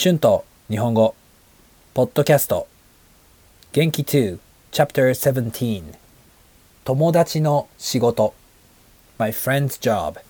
[0.00, 1.16] 春と日本語
[1.92, 2.68] ポッドキャスト。
[3.72, 4.38] 元気2
[4.70, 5.82] Chapter 17
[6.84, 8.32] 友達の仕事。
[9.18, 10.20] My friend's job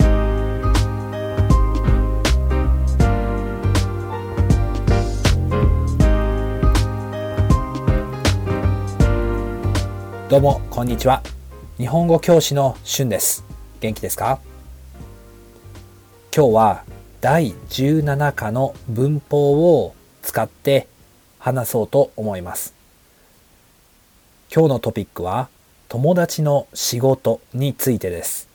[10.31, 11.23] どうもこんにちは。
[11.77, 13.45] 日本語教師の春です。
[13.81, 14.41] 元気ですか？
[16.35, 16.85] 今日は
[17.21, 20.87] 第17課の文法を使って
[21.41, 22.75] 話そうと思います。
[24.55, 25.49] 今日のトピックは
[25.89, 28.49] 友達の仕事についてです。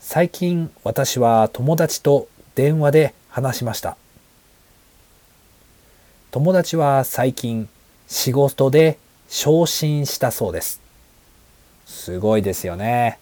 [0.00, 3.98] 最近私は友達と電話で話しました。
[6.30, 7.68] 友達は最近
[8.06, 10.80] 仕事で昇進したそうです。
[11.84, 13.18] すごいですよね。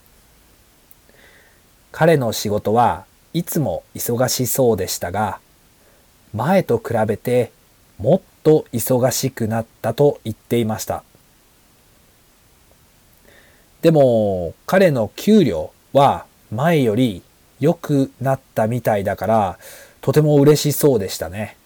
[1.90, 3.04] 彼の仕事は
[3.36, 5.40] いつも忙しそうでしたが
[6.32, 7.52] 前と比べて
[7.98, 11.04] もっと忙しくなったと言っていました。
[13.82, 17.22] でも彼の給料は前より
[17.60, 19.58] 良くなったみたいだから
[20.00, 21.58] とても嬉しそうでしたね。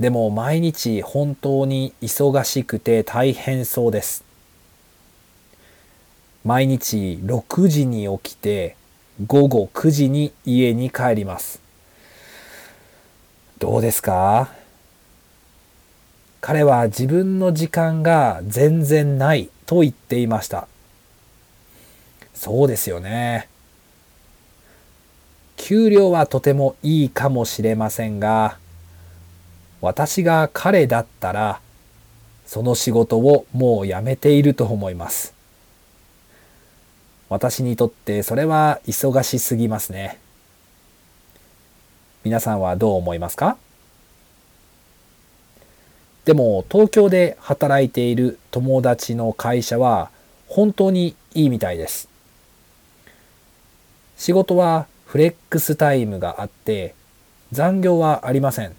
[0.00, 4.24] でも毎日本当に忙しくて大変そうです。
[6.44, 8.74] 毎日6時に起きて
[9.24, 11.62] 午後9時に家に帰ります。
[13.58, 14.50] どうですか？
[16.42, 20.68] 彼は自分の時間が全然ないと言っていました。
[22.34, 23.48] そうですよね。
[25.56, 28.58] 給料はとてもいいかもしれませんが
[29.80, 31.60] 私が彼だったら
[32.44, 35.34] その仕事をもう辞めていると思います。
[37.28, 40.18] 私にとってそれは忙しすぎますね。
[42.24, 43.56] 皆さんはどう思いますか？
[46.24, 50.10] でも東京で働いている友達の会社は
[50.48, 52.08] 本当にいいみたいです。
[54.16, 56.94] 仕事はフレックスタイムがあって
[57.52, 58.74] 残業はありません。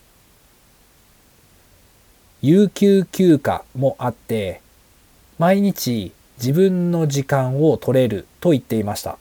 [2.41, 4.61] 有給休暇もあって
[5.37, 9.17] 毎日自分の時間を取れると言っていました。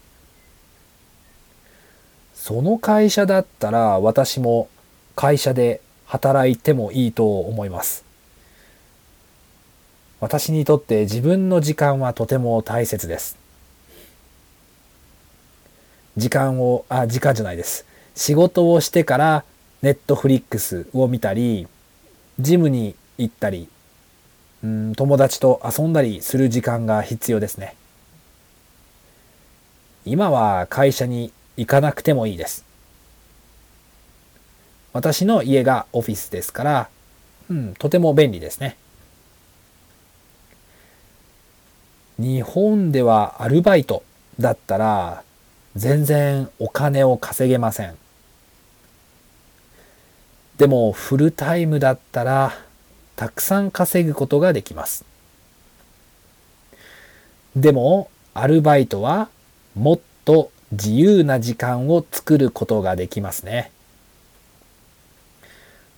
[2.34, 4.68] その会社だったら私も
[5.14, 8.04] 会社で働いてもいいと思います。
[10.20, 13.36] 私にとって自分の時間はとても大切です。
[16.16, 17.84] 時間をあ時間じゃないです。
[18.14, 19.44] 仕事をしてから
[19.82, 21.66] ネットフリックスを見たり
[22.40, 23.68] ジムに行ったり
[24.64, 27.74] うん友達と遊んだりする時間が必要ですね。
[30.04, 32.64] 今は会社に行かなくてもいいです。
[34.92, 36.88] 私の家がオフィスですから、
[37.50, 38.76] うん、とても便利ですね。
[42.18, 44.02] 日本ではアルバイト
[44.40, 45.22] だったら
[45.74, 47.94] 全然お金を稼げません。
[50.56, 52.54] でもフルタイムだったら
[53.16, 55.04] たくさん稼ぐことができます。
[57.56, 59.30] でもアルバイトは
[59.74, 63.72] もっと自由な時間を作ることができますね。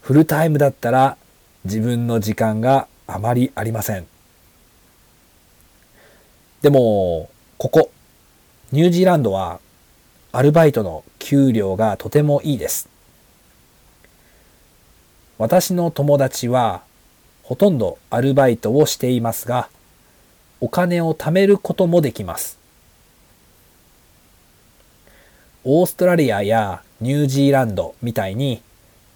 [0.02, 1.16] フルタイムだったら
[1.64, 4.06] 自分の時間があまりありません。
[6.62, 7.90] でもここ
[8.70, 9.60] ニュージーランドは
[10.30, 12.88] アルバイトの給料がとてもいいです。
[15.38, 16.82] 私の友達は
[17.48, 19.70] ほとんどアルバイトをしていますが
[20.60, 22.58] お金を貯めることもできます
[25.64, 28.60] オーストラリアやニュージーランドみたいに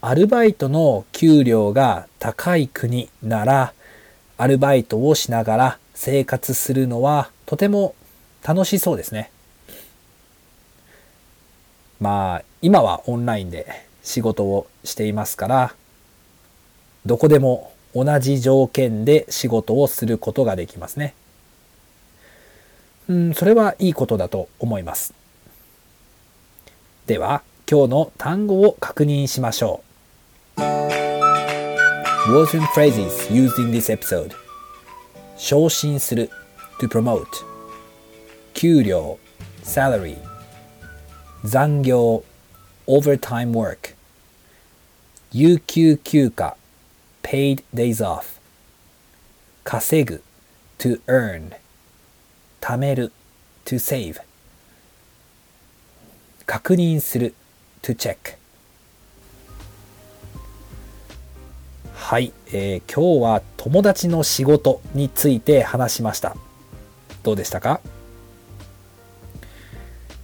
[0.00, 3.74] アルバイトの給料が高い国なら
[4.38, 7.94] アルバイトをしながら生活するのはとても
[8.42, 9.30] 楽しそうですね。
[12.00, 13.66] まあ今はオンラインで
[14.02, 15.74] 仕事をしていますから
[17.04, 21.14] どこでも同じ条件で仕事をすることができますね。
[23.08, 25.12] うん、それはいいことだと思います。
[27.06, 29.92] では今日の単語を確認しましょう。
[32.30, 34.32] Words and phrases used in this episode.
[35.36, 36.30] 昇進する。
[36.80, 37.26] To promote.
[38.54, 39.18] 給料。
[39.64, 40.16] salary.
[41.44, 42.22] 残業。
[42.86, 43.94] overtime work.
[45.32, 46.54] 有給休暇。
[47.22, 48.40] paid days off.
[49.64, 50.22] 稼ぐ
[50.78, 51.54] to earn.
[52.60, 53.12] 貯める
[53.64, 54.20] to save.
[56.46, 57.34] 確認する
[57.82, 58.36] to check.
[61.94, 66.36] はい、えー、今日は友達の仕事について話しました。
[67.22, 67.80] どうでしたか？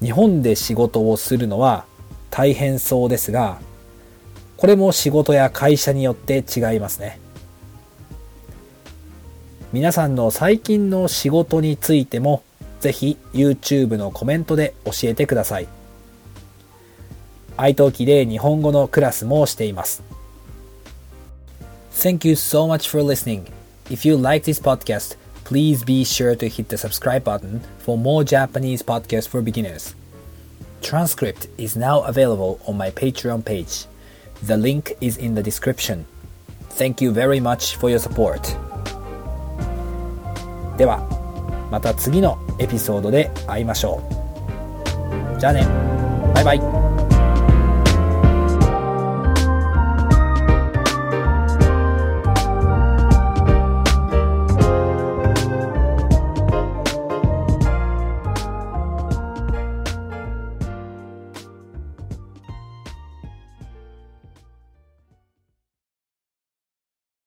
[0.02, 1.84] 日本で仕事をするのは
[2.30, 3.58] 大変そうですが
[4.58, 7.20] これも仕事や会社によって違いますね。
[9.72, 12.42] 皆さんの最近の仕事についても
[12.80, 15.68] ぜひ YouTube のコメントで教えてください。
[17.56, 20.02] iTalki で日本語のクラスもしています。
[21.92, 23.44] Thank you so much for listening.
[23.90, 28.24] If you like this podcast, please be sure to hit the subscribe button for more
[28.24, 29.94] Japanese podcasts for beginners.
[30.82, 33.86] Transcript is now available on my Patreon page.
[34.46, 36.04] The link is in the description.
[36.70, 38.40] Thank you very much for your support.
[40.76, 41.00] では、
[41.70, 44.00] また次のエピソードで会いましょ
[45.36, 45.40] う。
[45.40, 45.66] じゃあね。
[46.34, 46.77] バイバイ。